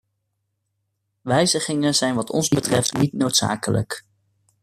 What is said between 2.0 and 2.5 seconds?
wat ons